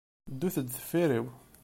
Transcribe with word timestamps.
Ddut-d 0.31 0.67
deffir-iw. 0.69 1.25